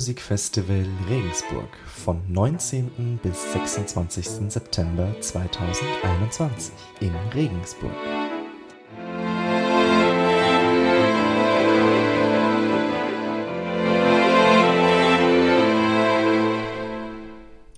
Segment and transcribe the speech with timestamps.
[0.00, 3.20] Kammermusikfestival Regensburg vom 19.
[3.22, 4.50] bis 26.
[4.50, 7.92] September 2021 in Regensburg.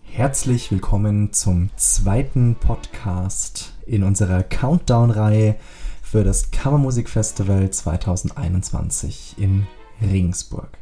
[0.04, 5.56] Herzlich willkommen zum zweiten Podcast in unserer Countdown-Reihe
[6.00, 9.66] für das Kammermusikfestival 2021 in
[10.00, 10.81] Regensburg.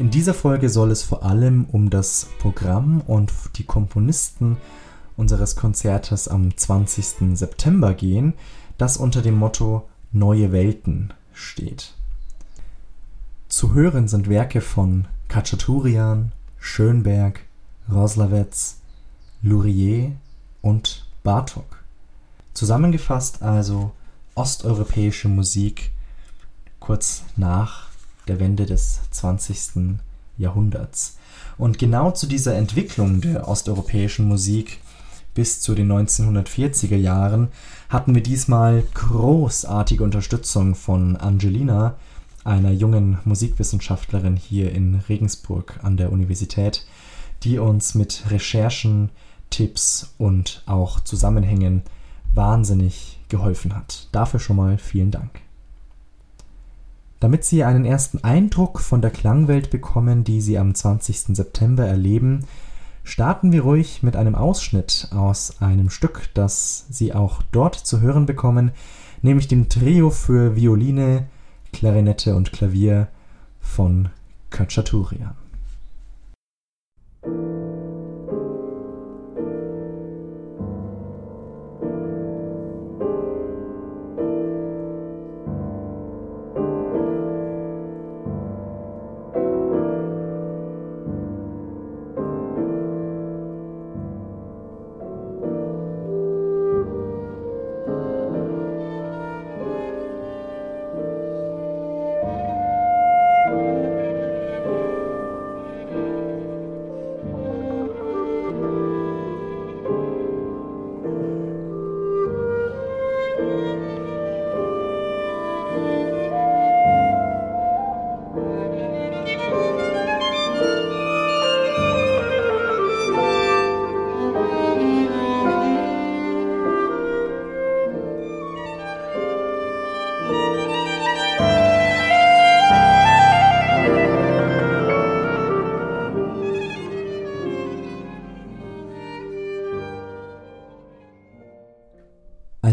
[0.00, 4.56] In dieser Folge soll es vor allem um das Programm und die Komponisten
[5.18, 7.36] unseres Konzertes am 20.
[7.36, 8.32] September gehen,
[8.78, 11.92] das unter dem Motto Neue Welten steht.
[13.50, 17.40] Zu hören sind Werke von Kachaturian, Schönberg,
[17.92, 18.78] Roslawetz,
[19.42, 20.12] Lurier
[20.62, 21.84] und Bartok.
[22.54, 23.92] Zusammengefasst also
[24.34, 25.90] osteuropäische Musik
[26.78, 27.89] kurz nach
[28.30, 29.98] der Wende des 20.
[30.38, 31.18] Jahrhunderts.
[31.58, 34.78] Und genau zu dieser Entwicklung der osteuropäischen Musik
[35.34, 37.48] bis zu den 1940er Jahren
[37.88, 41.96] hatten wir diesmal großartige Unterstützung von Angelina,
[42.44, 46.86] einer jungen Musikwissenschaftlerin hier in Regensburg an der Universität,
[47.42, 49.10] die uns mit Recherchen,
[49.50, 51.82] Tipps und auch Zusammenhängen
[52.32, 54.08] wahnsinnig geholfen hat.
[54.12, 55.42] Dafür schon mal vielen Dank.
[57.20, 61.36] Damit Sie einen ersten Eindruck von der Klangwelt bekommen, die Sie am 20.
[61.36, 62.46] September erleben,
[63.04, 68.24] starten wir ruhig mit einem Ausschnitt aus einem Stück, das Sie auch dort zu hören
[68.24, 68.72] bekommen,
[69.20, 71.26] nämlich dem Trio für Violine,
[71.74, 73.08] Klarinette und Klavier
[73.60, 74.08] von
[74.48, 75.39] Khachaturian.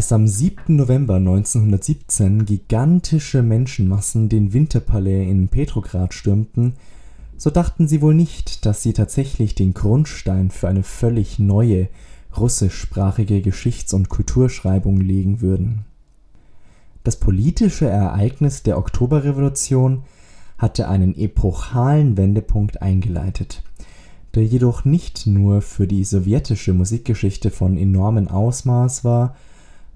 [0.08, 0.74] Als am 7.
[0.74, 6.72] November 1917 gigantische Menschenmassen den Winterpalais in Petrograd stürmten,
[7.36, 11.88] so dachten sie wohl nicht, dass sie tatsächlich den Grundstein für eine völlig neue
[12.34, 15.84] russischsprachige Geschichts und Kulturschreibung legen würden.
[17.04, 20.04] Das politische Ereignis der Oktoberrevolution
[20.56, 23.62] hatte einen epochalen Wendepunkt eingeleitet,
[24.34, 29.36] der jedoch nicht nur für die sowjetische Musikgeschichte von enormem Ausmaß war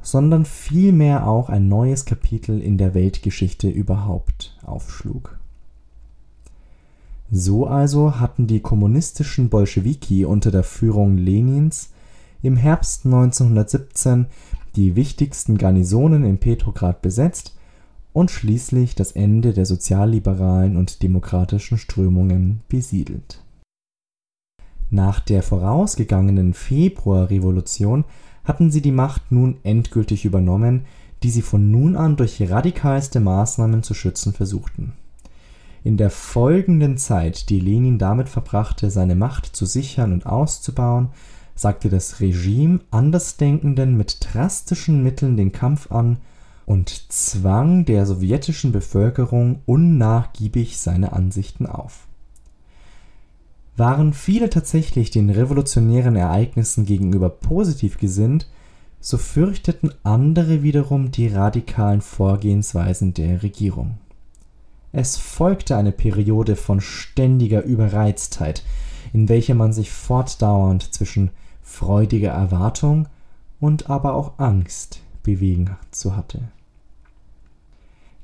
[0.02, 5.38] sondern vielmehr auch ein neues Kapitel in der Weltgeschichte überhaupt aufschlug.
[7.30, 11.90] So also hatten die kommunistischen Bolschewiki unter der Führung Lenins
[12.42, 14.26] im Herbst 1917
[14.76, 17.56] die wichtigsten Garnisonen in Petrograd besetzt
[18.12, 23.42] und schließlich das Ende der sozialliberalen und demokratischen Strömungen besiedelt.
[24.90, 28.04] Nach der vorausgegangenen Februarrevolution
[28.44, 30.86] hatten sie die Macht nun endgültig übernommen,
[31.22, 34.94] die sie von nun an durch radikalste Maßnahmen zu schützen versuchten.
[35.84, 41.08] In der folgenden Zeit, die Lenin damit verbrachte, seine Macht zu sichern und auszubauen,
[41.54, 46.18] sagte das Regime Andersdenkenden mit drastischen Mitteln den Kampf an
[46.66, 52.06] und zwang der sowjetischen Bevölkerung unnachgiebig seine Ansichten auf
[53.76, 58.48] waren viele tatsächlich den revolutionären Ereignissen gegenüber positiv gesinnt,
[59.00, 63.98] so fürchteten andere wiederum die radikalen Vorgehensweisen der Regierung.
[64.92, 68.62] Es folgte eine Periode von ständiger Überreiztheit,
[69.12, 71.30] in welcher man sich fortdauernd zwischen
[71.62, 73.08] freudiger Erwartung
[73.58, 76.42] und aber auch Angst bewegen zu hatte.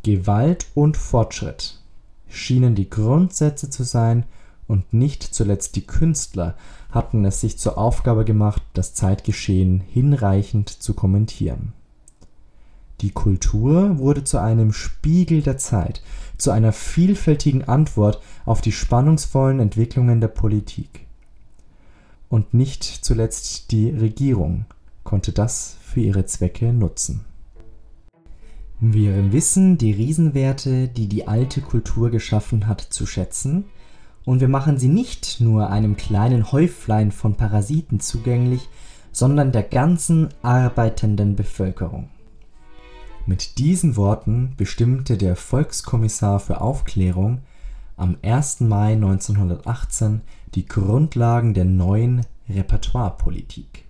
[0.03, 1.81] Gewalt und Fortschritt
[2.29, 4.25] schienen die Grundsätze zu sein,
[4.69, 6.55] und nicht zuletzt die Künstler
[6.91, 11.73] hatten es sich zur Aufgabe gemacht, das Zeitgeschehen hinreichend zu kommentieren.
[13.01, 16.03] Die Kultur wurde zu einem Spiegel der Zeit,
[16.37, 21.07] zu einer vielfältigen Antwort auf die spannungsvollen Entwicklungen der Politik.
[22.29, 24.67] Und nicht zuletzt die Regierung
[25.05, 27.25] konnte das für ihre Zwecke nutzen.
[28.81, 33.65] Wir wissen die Riesenwerte, die die alte Kultur geschaffen hat, zu schätzen,
[34.29, 38.69] und wir machen sie nicht nur einem kleinen Häuflein von Parasiten zugänglich,
[39.11, 42.11] sondern der ganzen arbeitenden Bevölkerung.
[43.25, 47.41] Mit diesen Worten bestimmte der Volkskommissar für Aufklärung
[47.97, 48.61] am 1.
[48.61, 50.21] Mai 1918
[50.55, 53.87] die Grundlagen der neuen Repertoirepolitik.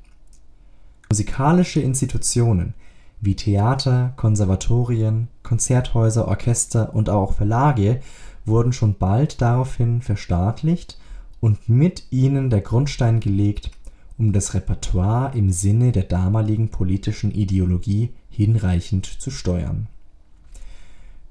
[1.08, 2.74] Musikalische Institutionen
[3.20, 8.00] wie Theater, Konservatorien, Konzerthäuser, Orchester und auch Verlage
[8.48, 10.98] wurden schon bald daraufhin verstaatlicht
[11.40, 13.70] und mit ihnen der Grundstein gelegt
[14.18, 19.86] um das Repertoire im Sinne der damaligen politischen Ideologie hinreichend zu steuern.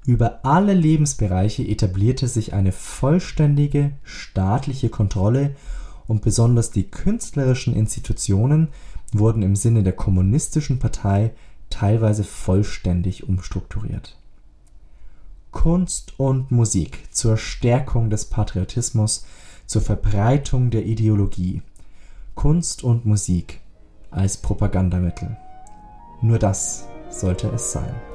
[0.06, 5.54] Über alle Lebensbereiche etablierte sich eine vollständige staatliche Kontrolle
[6.06, 8.68] und besonders die künstlerischen Institutionen
[9.12, 11.32] wurden im Sinne der Kommunistischen Partei
[11.68, 14.16] teilweise vollständig umstrukturiert.
[15.50, 19.26] Kunst und Musik zur Stärkung des Patriotismus,
[19.66, 21.62] zur Verbreitung der Ideologie
[22.34, 23.60] Kunst und Musik
[24.12, 25.36] als Propagandamittel.
[26.22, 28.07] Nur das sollte es sein.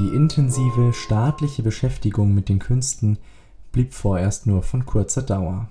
[0.00, 3.18] Die intensive staatliche Beschäftigung mit den Künsten
[3.70, 5.68] blieb vorerst nur von kurzer Dauer.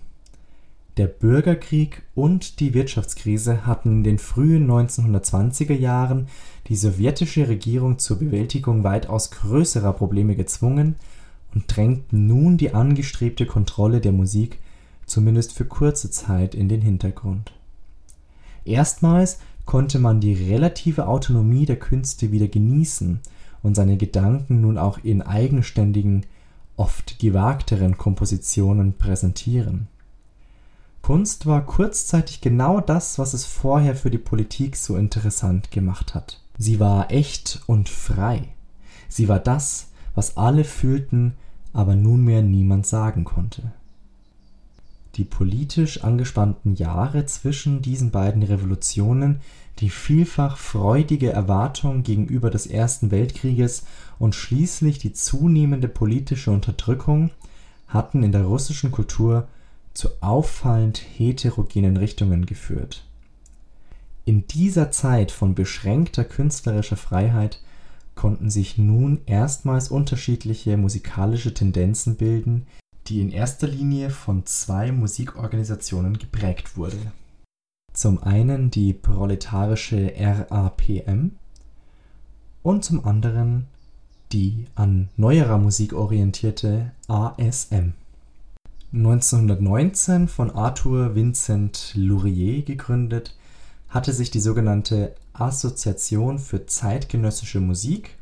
[0.98, 6.28] Der Bürgerkrieg und die Wirtschaftskrise hatten in den frühen 1920er Jahren
[6.68, 10.96] die sowjetische Regierung zur Bewältigung weitaus größerer Probleme gezwungen
[11.56, 14.60] und drängten nun die angestrebte Kontrolle der Musik
[15.08, 17.52] zumindest für kurze Zeit in den Hintergrund.
[18.64, 23.22] Erstmals konnte man die relative Autonomie der Künste wieder genießen
[23.64, 26.26] und seine Gedanken nun auch in eigenständigen,
[26.76, 29.88] oft gewagteren Kompositionen präsentieren.
[31.02, 36.40] Kunst war kurzzeitig genau das, was es vorher für die Politik so interessant gemacht hat.
[36.58, 38.50] Sie war echt und frei.
[39.08, 41.34] Sie war das, was alle fühlten,
[41.74, 43.72] aber nunmehr niemand sagen konnte.
[45.16, 49.42] Die politisch angespannten Jahre zwischen diesen beiden Revolutionen
[49.80, 53.86] die vielfach freudige Erwartung gegenüber des Ersten Weltkrieges
[54.18, 57.32] und schließlich die zunehmende politische Unterdrückung
[57.88, 59.48] hatten in der russischen Kultur
[59.94, 63.06] zu auffallend heterogenen Richtungen geführt.
[64.26, 67.62] In dieser Zeit von beschränkter künstlerischer Freiheit
[68.16, 72.68] konnten sich nun erstmals unterschiedliche musikalische Tendenzen bilden,
[73.08, 76.98] die in erster Linie von zwei Musikorganisationen geprägt wurde
[78.00, 81.32] zum einen die proletarische RAPM
[82.64, 83.68] und zum anderen
[84.32, 87.92] die an neuerer Musik orientierte ASM.
[88.94, 93.36] 1919 von Arthur Vincent Lourier gegründet,
[93.90, 98.16] hatte sich die sogenannte Assoziation für zeitgenössische Musik,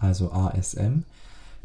[0.00, 1.04] also ASM,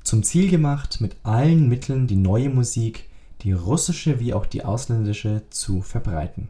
[0.04, 3.10] zum Ziel gemacht, mit allen Mitteln die neue Musik,
[3.42, 6.50] die russische wie auch die ausländische, zu verbreiten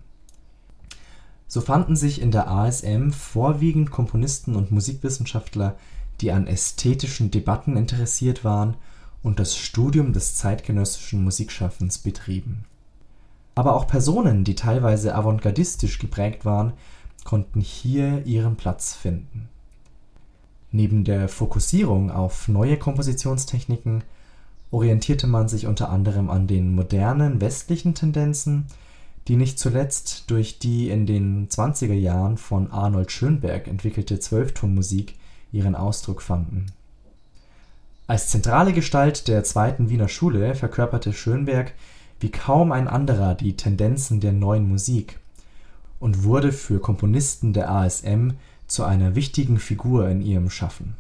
[1.47, 5.75] so fanden sich in der ASM vorwiegend Komponisten und Musikwissenschaftler,
[6.21, 8.75] die an ästhetischen Debatten interessiert waren
[9.21, 12.65] und das Studium des zeitgenössischen Musikschaffens betrieben.
[13.55, 16.73] Aber auch Personen, die teilweise avantgardistisch geprägt waren,
[17.23, 19.49] konnten hier ihren Platz finden.
[20.71, 24.03] Neben der Fokussierung auf neue Kompositionstechniken
[24.71, 28.67] orientierte man sich unter anderem an den modernen westlichen Tendenzen
[29.27, 35.15] die nicht zuletzt durch die in den 20er Jahren von Arnold Schönberg entwickelte Zwölftonmusik
[35.51, 36.67] ihren Ausdruck fanden.
[38.08, 41.74] Als zentrale Gestalt der zweiten Wiener Schule verkörperte Schönberg
[42.20, 45.20] wie kaum ein anderer die Tendenzen der Neuen Musik
[46.00, 48.32] und wurde für Komponisten der ASM
[48.67, 50.96] zu einer wichtigen Figur in ihrem Schaffen.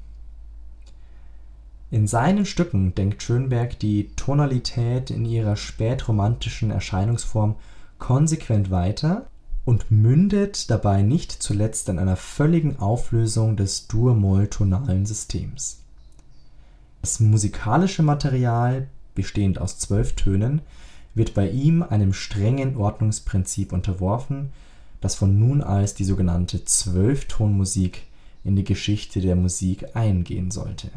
[1.91, 7.55] In seinen Stücken denkt Schönberg die Tonalität in ihrer spätromantischen Erscheinungsform
[7.99, 9.27] konsequent weiter
[9.63, 15.81] und mündet dabei nicht zuletzt in einer völligen Auflösung des dur-moll-tonalen Systems.
[17.01, 20.61] Das musikalische Material, bestehend aus zwölf Tönen,
[21.13, 24.49] wird bei ihm einem strengen Ordnungsprinzip unterworfen,
[25.01, 28.03] das von nun als die sogenannte Zwölftonmusik
[28.43, 30.89] in die Geschichte der Musik eingehen sollte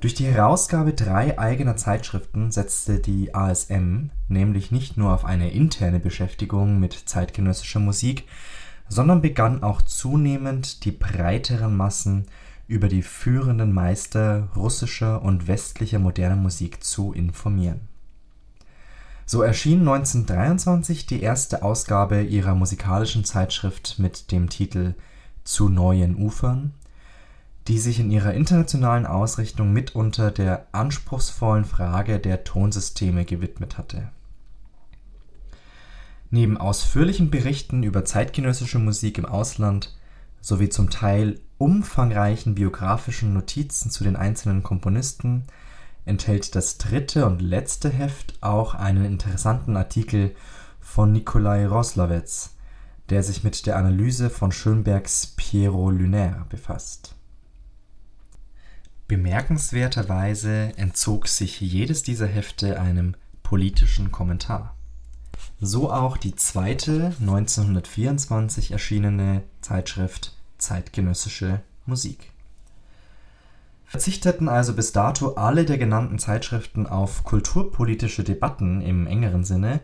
[0.00, 5.98] Durch die Herausgabe drei eigener Zeitschriften setzte die ASM nämlich nicht nur auf eine interne
[5.98, 8.28] Beschäftigung mit zeitgenössischer Musik,
[8.88, 12.26] sondern begann auch zunehmend die breiteren Massen
[12.68, 17.88] über die führenden Meister russischer und westlicher moderner Musik zu informieren.
[19.26, 24.94] So erschien 1923 die erste Ausgabe ihrer musikalischen Zeitschrift mit dem Titel
[25.42, 26.72] Zu neuen Ufern
[27.68, 34.08] die sich in ihrer internationalen Ausrichtung mitunter der anspruchsvollen Frage der Tonsysteme gewidmet hatte.
[36.30, 39.94] Neben ausführlichen Berichten über zeitgenössische Musik im Ausland
[40.40, 45.44] sowie zum Teil umfangreichen biografischen Notizen zu den einzelnen Komponisten
[46.06, 50.34] enthält das dritte und letzte Heft auch einen interessanten Artikel
[50.80, 52.56] von Nikolai Roslawetz,
[53.10, 57.17] der sich mit der Analyse von Schönbergs Pierrot Lunaire befasst
[59.08, 64.76] Bemerkenswerterweise entzog sich jedes dieser Hefte einem politischen Kommentar.
[65.62, 72.32] So auch die zweite 1924 erschienene Zeitschrift Zeitgenössische Musik.
[73.86, 79.80] Verzichteten also bis dato alle der genannten Zeitschriften auf kulturpolitische Debatten im engeren Sinne,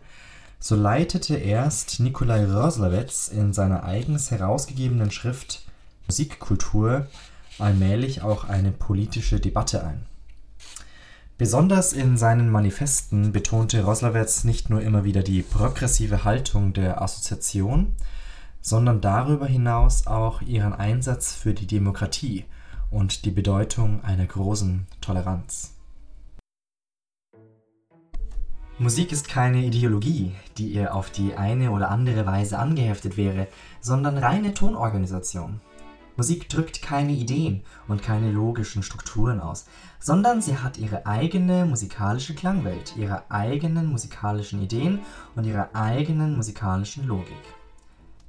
[0.59, 5.65] so leitete erst Nikolai Röslawetz in seiner eigens herausgegebenen Schrift
[6.05, 7.07] Musikkultur
[7.59, 10.05] allmählich auch eine politische Debatte ein.
[11.37, 17.93] Besonders in seinen Manifesten betonte Roslawetz nicht nur immer wieder die progressive Haltung der Assoziation,
[18.61, 22.45] sondern darüber hinaus auch ihren Einsatz für die Demokratie
[22.89, 25.73] und die Bedeutung einer großen Toleranz.
[28.77, 33.47] Musik ist keine Ideologie, die ihr auf die eine oder andere Weise angeheftet wäre,
[33.81, 35.61] sondern reine Tonorganisation.
[36.17, 39.65] Musik drückt keine Ideen und keine logischen Strukturen aus,
[39.99, 44.99] sondern sie hat ihre eigene musikalische Klangwelt, ihre eigenen musikalischen Ideen
[45.35, 47.33] und ihre eigenen musikalischen Logik.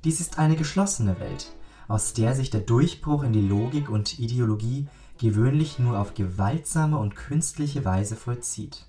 [0.05, 1.53] Dies ist eine geschlossene Welt,
[1.89, 4.89] aus der sich der Durchbruch in die Logik und Ideologie
[5.19, 8.87] gewöhnlich nur auf gewaltsame und künstliche Weise vollzieht.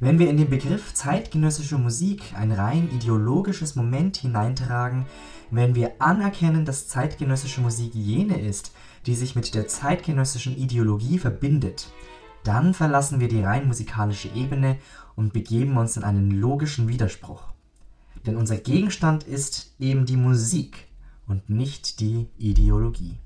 [0.00, 5.06] Wenn wir in den Begriff zeitgenössische Musik ein rein ideologisches Moment hineintragen,
[5.50, 8.70] wenn wir anerkennen, dass zeitgenössische Musik jene ist,
[9.06, 11.90] die sich mit der zeitgenössischen Ideologie verbindet,
[12.44, 14.76] dann verlassen wir die rein musikalische Ebene
[15.16, 17.42] und begeben uns in einen logischen Widerspruch.
[18.24, 20.86] Denn unser Gegenstand ist eben die Musik
[21.26, 23.18] und nicht die Ideologie.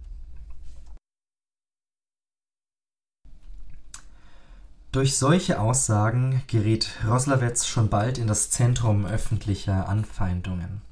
[4.93, 10.83] Durch solche Aussagen gerät Roslawetz schon bald in das Zentrum öffentlicher Anfeindungen.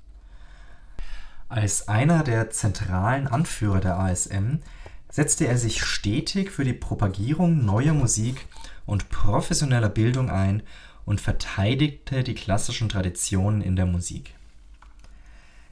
[1.50, 4.60] Als einer der zentralen Anführer der ASM
[5.10, 8.46] setzte er sich stetig für die Propagierung neuer Musik
[8.86, 10.62] und professioneller Bildung ein
[11.04, 14.34] und verteidigte die klassischen Traditionen in der Musik.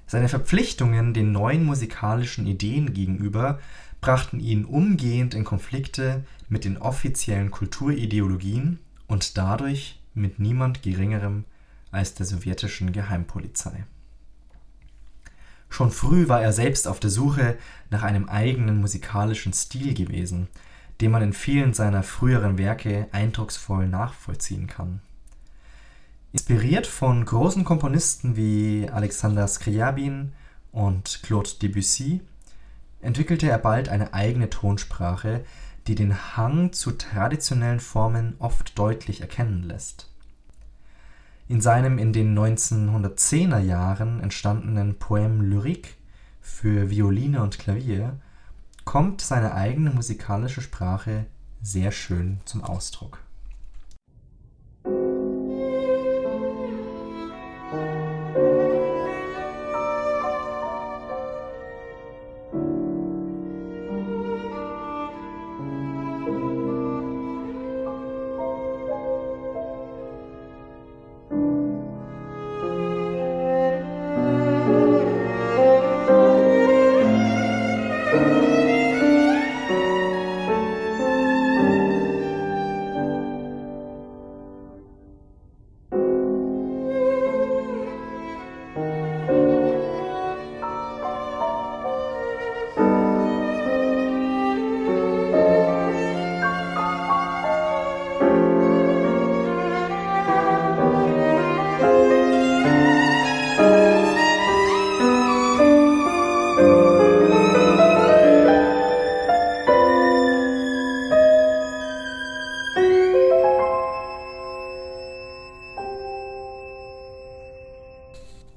[0.06, 3.58] Seine Verpflichtungen den neuen musikalischen Ideen gegenüber
[4.00, 11.44] brachten ihn umgehend in Konflikte mit den offiziellen Kulturideologien und dadurch mit niemand Geringerem
[11.90, 13.84] als der sowjetischen Geheimpolizei.
[15.70, 17.58] Schon früh war er selbst auf der Suche
[17.90, 20.48] nach einem eigenen musikalischen Stil gewesen,
[21.00, 25.00] den man in vielen seiner früheren Werke eindrucksvoll nachvollziehen kann.
[26.32, 30.32] Inspiriert von großen Komponisten wie Alexander Scriabin
[30.72, 32.20] und Claude Debussy
[33.00, 35.44] entwickelte er bald eine eigene Tonsprache,
[35.86, 40.10] die den Hang zu traditionellen Formen oft deutlich erkennen lässt.
[41.48, 45.94] In seinem in den 1910er Jahren entstandenen Poème lyrique
[46.40, 48.18] für Violine und Klavier
[48.84, 51.26] kommt seine eigene musikalische Sprache
[51.62, 53.20] sehr schön zum Ausdruck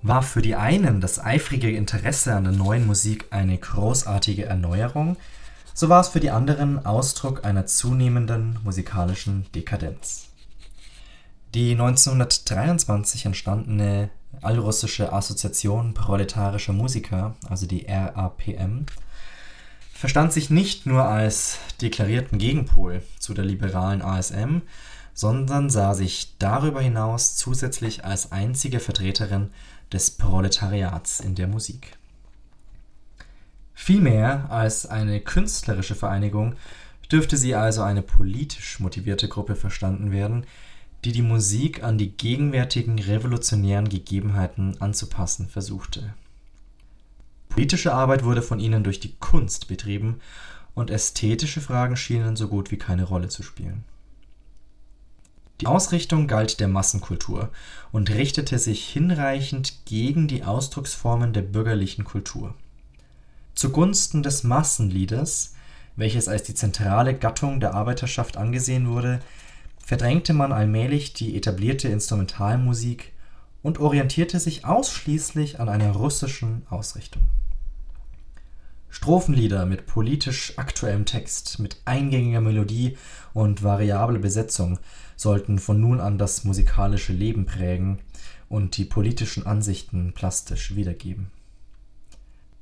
[0.04, 5.18] War für die einen das eifrige Interesse an der neuen Musik eine großartige Erneuerung,
[5.74, 10.28] so war es für die anderen Ausdruck einer zunehmenden musikalischen Dekadenz.
[11.54, 14.10] Die 1923 entstandene
[14.42, 18.86] Allrussische Assoziation proletarischer Musiker, also die RAPM,
[19.94, 24.62] verstand sich nicht nur als deklarierten Gegenpol zu der liberalen ASM,
[25.14, 29.52] sondern sah sich darüber hinaus zusätzlich als einzige Vertreterin
[29.92, 31.98] des Proletariats in der Musik.
[33.74, 36.56] Vielmehr als eine künstlerische Vereinigung
[37.12, 40.46] dürfte sie also eine politisch motivierte Gruppe verstanden werden,
[41.04, 46.14] die die Musik an die gegenwärtigen revolutionären Gegebenheiten anzupassen versuchte.
[47.50, 50.22] Politische Arbeit wurde von ihnen durch die Kunst betrieben
[50.74, 53.84] und ästhetische Fragen schienen so gut wie keine Rolle zu spielen
[55.62, 57.52] die Ausrichtung galt der Massenkultur
[57.92, 62.56] und richtete sich hinreichend gegen die Ausdrucksformen der bürgerlichen Kultur.
[63.54, 65.54] Zugunsten des Massenliedes,
[65.96, 69.20] welches als die zentrale Gattung der Arbeiterschaft angesehen wurde,
[69.78, 73.12] verdrängte man allmählich die etablierte Instrumentalmusik
[73.62, 77.22] und orientierte sich ausschließlich an einer russischen Ausrichtung.
[78.90, 82.98] Strophenlieder mit politisch aktuellem Text, mit eingängiger Melodie
[83.34, 84.80] und variabler Besetzung
[85.22, 88.00] sollten von nun an das musikalische Leben prägen
[88.50, 91.30] und die politischen Ansichten plastisch wiedergeben.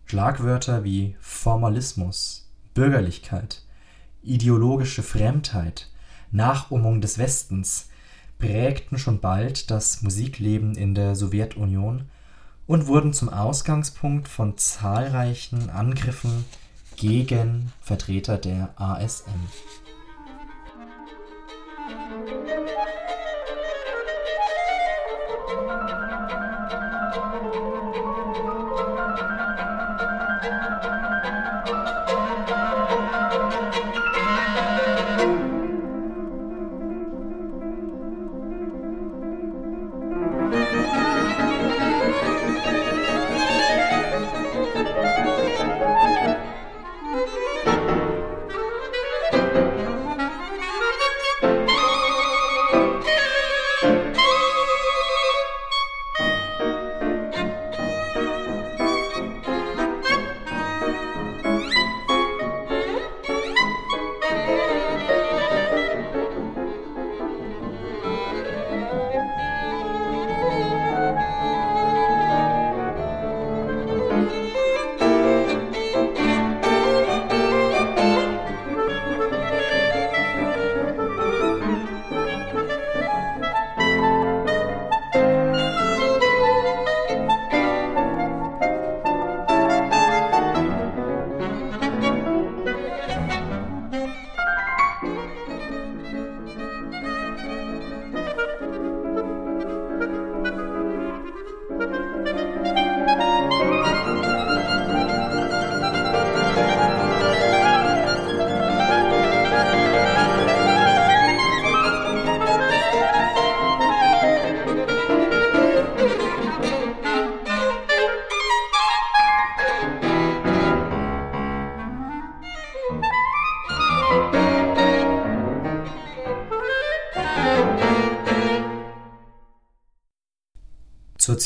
[0.06, 3.63] Schlagwörter wie Formalismus, Bürgerlichkeit,
[4.24, 5.89] ideologische Fremdheit,
[6.32, 7.89] Nachahmung des Westens
[8.39, 12.10] prägten schon bald das Musikleben in der Sowjetunion
[12.67, 16.43] und wurden zum Ausgangspunkt von zahlreichen Angriffen
[16.98, 19.48] gegen Vertreter der ASM.
[21.89, 23.29] Zur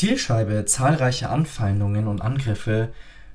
[0.04, 2.90] Zielscheibe zahlreicher Anfeindungen und Angriffe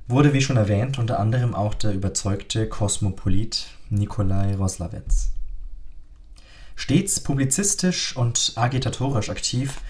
[0.08, 5.32] wurde, wie schon erwähnt, unter anderem auch der überzeugte Kosmopolit Nikolai Roslawetz.
[6.76, 9.82] Stets publizistisch und agitatorisch aktiv,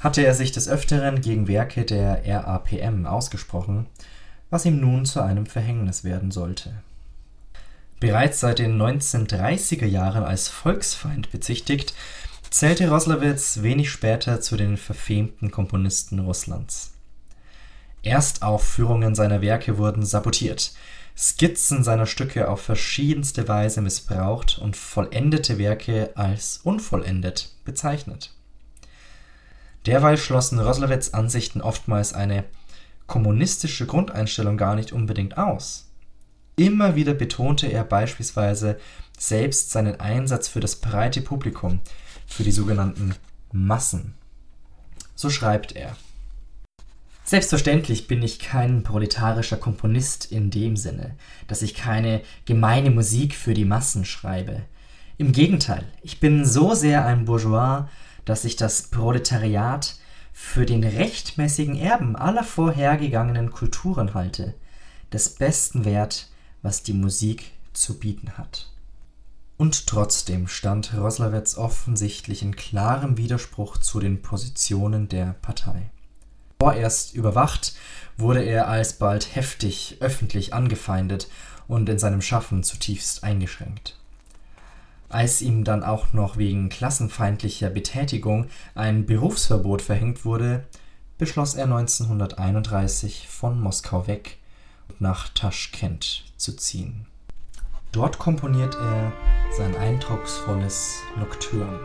[0.00, 3.84] hatte er sich des Öfteren gegen Werke der RAPM ausgesprochen,
[4.48, 6.72] was ihm nun zu einem Verhängnis werden sollte.
[8.00, 11.92] Bereits seit den 1930er Jahren als Volksfeind bezichtigt,
[12.52, 16.92] zählte Roslawitz wenig später zu den verfemten Komponisten Russlands.
[18.02, 20.74] Erstaufführungen seiner Werke wurden sabotiert,
[21.16, 28.34] Skizzen seiner Stücke auf verschiedenste Weise missbraucht und vollendete Werke als unvollendet bezeichnet.
[29.86, 32.44] Derweil schlossen Roslawets Ansichten oftmals eine
[33.06, 35.88] kommunistische Grundeinstellung gar nicht unbedingt aus.
[36.56, 38.78] Immer wieder betonte er beispielsweise
[39.18, 41.80] selbst seinen Einsatz für das breite Publikum,
[42.32, 43.14] für die sogenannten
[43.52, 44.14] Massen.
[45.14, 45.96] So schreibt er
[47.24, 51.14] Selbstverständlich bin ich kein proletarischer Komponist in dem Sinne,
[51.46, 54.62] dass ich keine gemeine Musik für die Massen schreibe.
[55.18, 57.88] Im Gegenteil, ich bin so sehr ein Bourgeois,
[58.24, 59.96] dass ich das Proletariat
[60.32, 64.54] für den rechtmäßigen Erben aller vorhergegangenen Kulturen halte,
[65.12, 66.28] des besten Wert,
[66.62, 68.71] was die Musik zu bieten hat.
[69.56, 75.90] Und trotzdem stand Roslawetz offensichtlich in klarem Widerspruch zu den Positionen der Partei.
[76.60, 77.74] Vorerst überwacht,
[78.16, 81.28] wurde er alsbald heftig öffentlich angefeindet
[81.68, 83.96] und in seinem Schaffen zutiefst eingeschränkt.
[85.08, 90.64] Als ihm dann auch noch wegen klassenfeindlicher Betätigung ein Berufsverbot verhängt wurde,
[91.18, 94.38] beschloss er 1931 von Moskau weg
[94.88, 97.06] und nach Taschkent zu ziehen.
[97.92, 99.12] Dort komponiert er
[99.54, 101.78] sein eindrucksvolles Nocturne.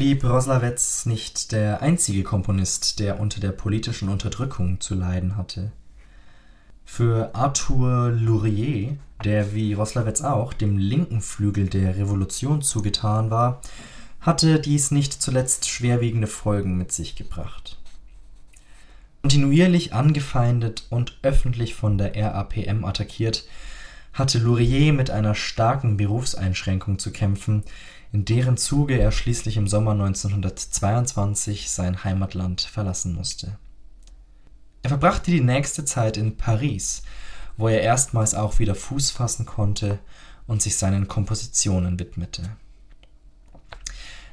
[0.00, 5.72] Blieb Roslawetz nicht der einzige Komponist, der unter der politischen Unterdrückung zu leiden hatte.
[6.86, 13.60] Für Arthur Lourier, der wie Roslawetz auch dem linken Flügel der Revolution zugetan war,
[14.22, 17.76] hatte dies nicht zuletzt schwerwiegende Folgen mit sich gebracht.
[19.20, 23.44] Kontinuierlich angefeindet und öffentlich von der RAPM attackiert,
[24.14, 27.64] hatte Lourier mit einer starken Berufseinschränkung zu kämpfen,
[28.12, 33.56] in deren Zuge er schließlich im Sommer 1922 sein Heimatland verlassen musste.
[34.82, 37.02] Er verbrachte die nächste Zeit in Paris,
[37.56, 39.98] wo er erstmals auch wieder Fuß fassen konnte
[40.46, 42.56] und sich seinen Kompositionen widmete.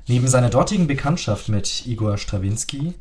[0.08, 2.94] Neben seiner dortigen Bekanntschaft mit Igor Strawinski,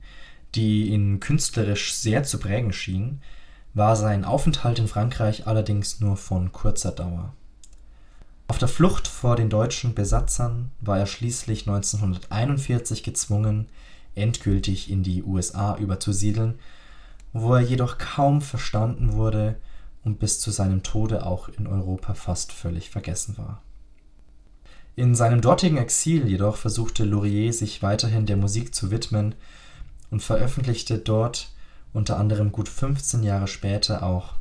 [0.55, 3.23] die ihn künstlerisch sehr zu prägen schien,
[3.75, 7.33] war sein Aufenthalt in Frankreich allerdings nur von kurzer Dauer
[8.49, 13.69] auf der Flucht vor den deutschen Besatzern war er schließlich 1941 gezwungen,
[14.15, 16.59] endgültig in die USA überzusiedeln,
[17.33, 19.57] wo er jedoch kaum verstanden wurde
[20.05, 23.63] und bis zu seinem Tode auch in Europa fast völlig vergessen war.
[24.95, 29.35] In seinem dortigen Exil jedoch versuchte Laurier sich weiterhin der Musik zu widmen
[30.11, 31.51] und veröffentlichte dort
[31.93, 34.35] unter anderem gut 15 Jahre später auch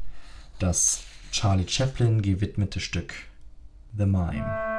[0.59, 3.13] das Charlie Chaplin gewidmete Stück
[3.97, 4.74] The Mime.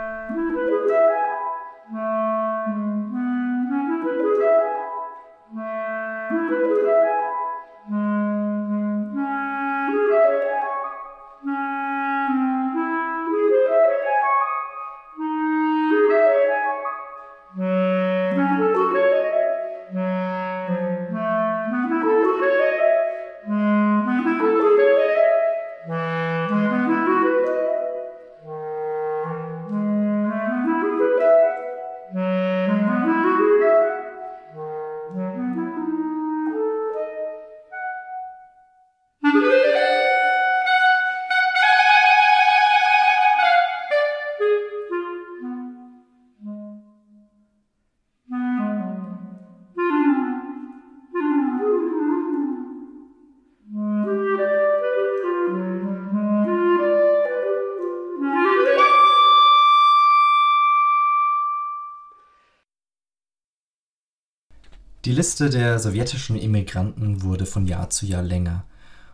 [65.17, 68.65] Liste der sowjetischen Immigranten wurde von Jahr zu Jahr länger.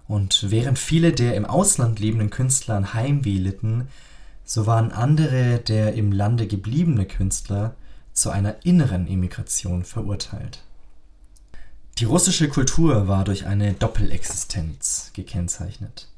[0.09, 3.87] Und während viele der im Ausland lebenden Künstler an Heimweh litten,
[4.45, 7.77] so waren andere der im Lande gebliebene Künstler
[8.13, 10.65] zu einer inneren Immigration verurteilt.
[11.99, 16.09] Die russische Kultur war durch eine Doppelexistenz gekennzeichnet.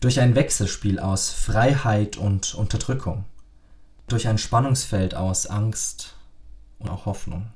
[0.00, 3.24] Durch ein Wechselspiel aus Freiheit und Unterdrückung.
[4.08, 6.16] Durch ein Spannungsfeld aus Angst
[6.80, 7.46] und auch Hoffnung.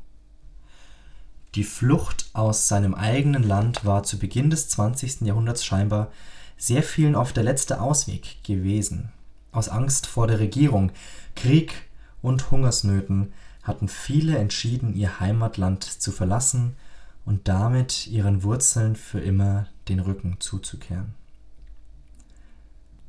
[1.55, 5.23] Die Flucht aus seinem eigenen Land war zu Beginn des 20.
[5.23, 6.11] Jahrhunderts scheinbar
[6.59, 9.11] sehr vielen oft der letzte Ausweg gewesen.
[9.53, 10.93] Aus Angst vor der Regierung,
[11.35, 11.73] Krieg
[12.21, 13.33] und Hungersnöten
[13.63, 16.77] hatten viele entschieden, ihr Heimatland zu verlassen
[17.25, 21.15] und damit ihren Wurzeln für immer den Rücken zuzukehren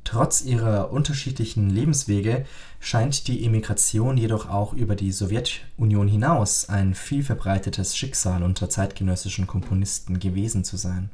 [0.08, 2.46] Trotz ihrer unterschiedlichen Lebenswege
[2.80, 10.18] scheint die Emigration jedoch auch über die Sowjetunion hinaus ein vielverbreitetes Schicksal unter zeitgenössischen Komponisten
[10.18, 11.10] gewesen zu sein.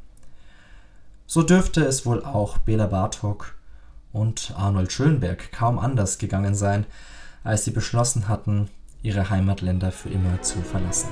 [1.27, 3.57] So dürfte es wohl auch Bela Bartok
[4.13, 6.87] und Arnold Schönberg kaum anders gegangen sein,
[7.43, 8.69] als sie beschlossen hatten,
[9.03, 11.09] ihre Heimatländer für immer zu verlassen.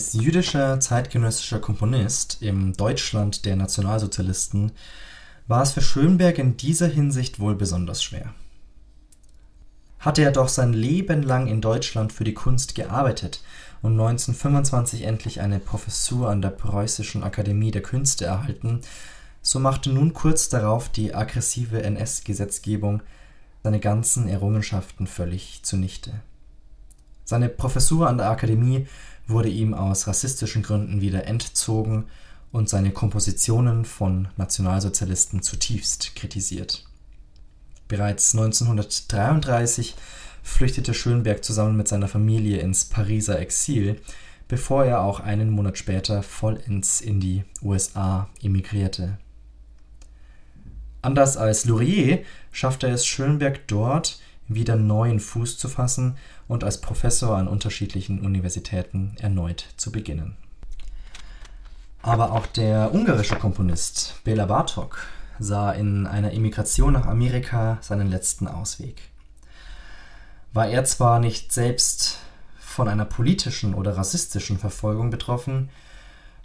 [0.00, 4.72] Als jüdischer zeitgenössischer Komponist im Deutschland der Nationalsozialisten
[5.46, 8.32] war es für Schönberg in dieser Hinsicht wohl besonders schwer.
[9.98, 13.42] Hatte er doch sein Leben lang in Deutschland für die Kunst gearbeitet
[13.82, 18.80] und 1925 endlich eine Professur an der Preußischen Akademie der Künste erhalten,
[19.42, 23.02] so machte nun kurz darauf die aggressive NS-Gesetzgebung
[23.62, 26.22] seine ganzen Errungenschaften völlig zunichte.
[27.26, 28.86] Seine Professur an der Akademie
[29.30, 32.06] wurde ihm aus rassistischen Gründen wieder entzogen
[32.52, 36.84] und seine Kompositionen von Nationalsozialisten zutiefst kritisiert.
[37.88, 39.94] Bereits 1933
[40.42, 44.00] flüchtete Schönberg zusammen mit seiner Familie ins Pariser Exil,
[44.48, 49.18] bevor er auch einen Monat später vollends in die USA emigrierte.
[51.02, 56.16] Anders als Laurier schaffte es Schönberg dort, wieder neuen Fuß zu fassen
[56.50, 60.36] und als Professor an unterschiedlichen Universitäten erneut zu beginnen.
[62.02, 65.06] Aber auch der ungarische Komponist Bela Bartok
[65.38, 69.00] sah in einer Emigration nach Amerika seinen letzten Ausweg.
[70.52, 72.18] War er zwar nicht selbst
[72.58, 75.70] von einer politischen oder rassistischen Verfolgung betroffen,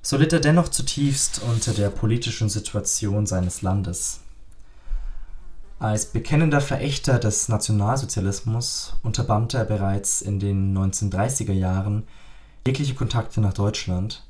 [0.04, 4.20] so litt er dennoch zutiefst unter der politischen Situation seines Landes
[5.80, 12.08] als bekennender Verächter des Nationalsozialismus unterband er bereits in den 1930er Jahren
[12.66, 14.26] jegliche Kontakte nach Deutschland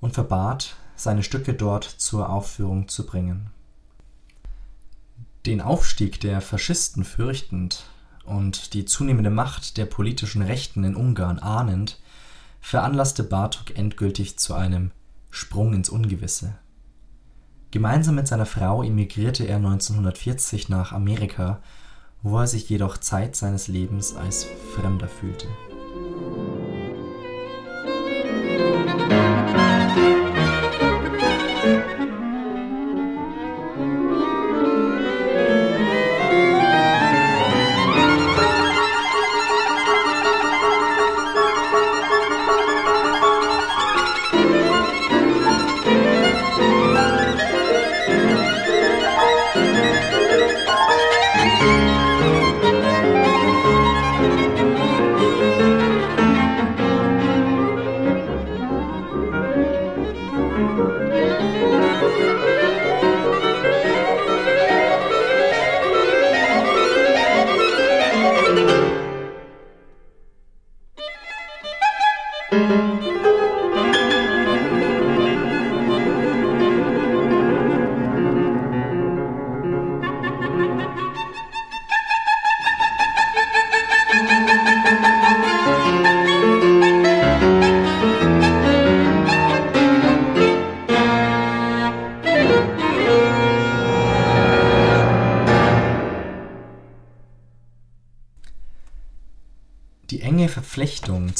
[0.00, 3.50] und verbat, seine Stücke dort zur Aufführung zu bringen.
[5.44, 7.84] Den Aufstieg der Faschisten fürchtend
[8.24, 12.00] und die zunehmende Macht der politischen Rechten in Ungarn ahnend,
[12.60, 14.90] veranlasste Bartok endgültig zu einem
[15.30, 16.56] Sprung ins Ungewisse
[17.76, 21.60] Gemeinsam mit seiner Frau emigrierte er 1940 nach Amerika,
[22.22, 25.46] wo er sich jedoch Zeit seines Lebens als Fremder fühlte.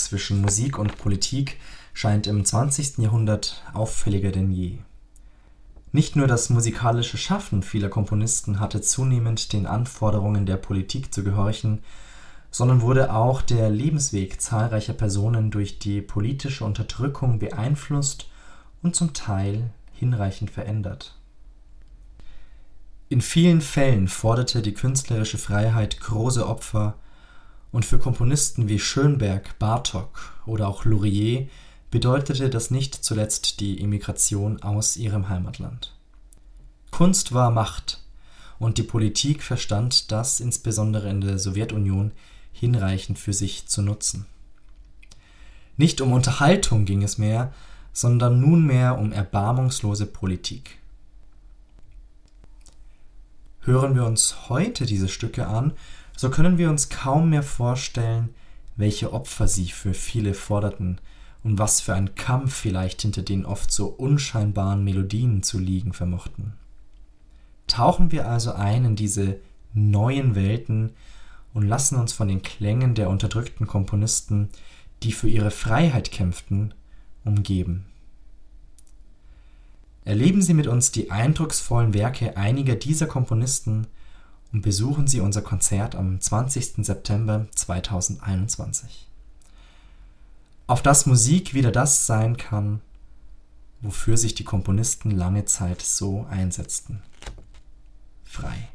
[0.06, 1.58] Zwischen Musik und Politik
[1.92, 2.98] scheint im 20.
[2.98, 4.78] Jahrhundert auffälliger denn je.
[5.92, 11.82] Nicht nur das musikalische Schaffen vieler Komponisten hatte zunehmend den Anforderungen der Politik zu gehorchen,
[12.50, 18.28] sondern wurde auch der Lebensweg zahlreicher Personen durch die politische Unterdrückung beeinflusst
[18.82, 21.18] und zum Teil hinreichend verändert.
[23.08, 26.94] In vielen Fällen forderte die künstlerische Freiheit große Opfer
[27.72, 31.48] und für Komponisten wie Schönberg, Bartók oder auch Laurier
[31.90, 35.94] bedeutete das nicht zuletzt die Emigration aus ihrem Heimatland.
[36.90, 38.02] Kunst war Macht,
[38.58, 42.12] und die Politik verstand das insbesondere in der Sowjetunion
[42.52, 44.26] hinreichend für sich zu nutzen.
[45.76, 47.52] Nicht um Unterhaltung ging es mehr,
[47.92, 50.78] sondern nunmehr um erbarmungslose Politik.
[53.60, 55.72] Hören wir uns heute diese Stücke an,
[56.16, 58.30] so können wir uns kaum mehr vorstellen,
[58.76, 60.98] welche Opfer sie für viele forderten
[61.44, 66.54] und was für ein Kampf vielleicht hinter den oft so unscheinbaren Melodien zu liegen vermochten.
[67.68, 69.38] Tauchen wir also ein in diese
[69.72, 70.90] neuen Welten
[71.54, 74.48] und lassen uns von den Klängen der unterdrückten Komponisten,
[75.02, 76.74] die für ihre Freiheit kämpften,
[77.24, 77.86] umgeben.
[80.04, 83.88] Erleben Sie mit uns die eindrucksvollen Werke einiger dieser Komponisten
[84.52, 86.84] und besuchen Sie unser Konzert am 20.
[86.84, 89.06] September 2021.
[90.66, 92.80] Auf das Musik wieder das sein kann,
[93.80, 97.02] wofür sich die Komponisten lange Zeit so einsetzten.
[98.24, 98.68] Frei.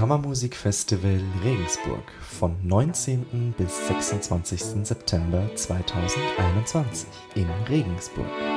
[0.00, 3.52] Kammermusikfestival Regensburg von 19.
[3.58, 4.82] bis 26.
[4.82, 8.49] September 2021 in Regensburg.